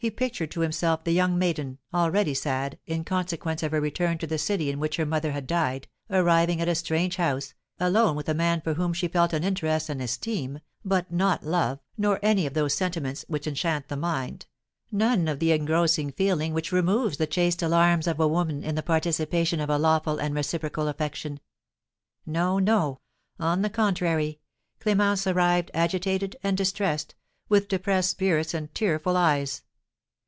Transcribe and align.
He 0.00 0.12
pictured 0.12 0.52
to 0.52 0.60
himself 0.60 1.02
the 1.02 1.10
young 1.10 1.36
maiden, 1.36 1.78
already 1.92 2.32
sad, 2.32 2.78
in 2.86 3.02
consequence 3.02 3.64
of 3.64 3.72
her 3.72 3.80
return 3.80 4.16
to 4.18 4.28
the 4.28 4.38
city 4.38 4.70
in 4.70 4.78
which 4.78 4.94
her 4.94 5.04
mother 5.04 5.32
had 5.32 5.48
died, 5.48 5.88
arriving 6.08 6.60
at 6.60 6.68
a 6.68 6.76
strange 6.76 7.16
house, 7.16 7.52
alone 7.80 8.14
with 8.14 8.28
a 8.28 8.32
man 8.34 8.60
for 8.60 8.74
whom 8.74 8.92
she 8.92 9.08
felt 9.08 9.32
an 9.32 9.42
interest 9.42 9.88
and 9.88 10.00
esteem, 10.00 10.60
but 10.84 11.10
not 11.10 11.42
love, 11.42 11.80
nor 11.96 12.20
any 12.22 12.46
of 12.46 12.54
those 12.54 12.74
sentiments 12.74 13.24
which 13.26 13.48
enchant 13.48 13.88
the 13.88 13.96
mind, 13.96 14.46
none 14.92 15.26
of 15.26 15.40
the 15.40 15.50
engrossing 15.50 16.12
feeling 16.12 16.54
which 16.54 16.70
removes 16.70 17.16
the 17.16 17.26
chaste 17.26 17.60
alarms 17.60 18.06
of 18.06 18.20
a 18.20 18.28
woman 18.28 18.62
in 18.62 18.76
the 18.76 18.84
participation 18.84 19.58
of 19.58 19.68
a 19.68 19.78
lawful 19.78 20.18
and 20.20 20.32
reciprocal 20.32 20.86
affection. 20.86 21.40
No, 22.24 22.60
no; 22.60 23.00
on 23.40 23.62
the 23.62 23.68
contrary, 23.68 24.38
Clémence 24.80 25.26
arrived 25.28 25.72
agitated 25.74 26.36
and 26.44 26.56
distressed, 26.56 27.16
with 27.48 27.66
depressed 27.66 28.10
spirits 28.10 28.54
and 28.54 28.72
tearful 28.76 29.16
eyes. 29.16 29.62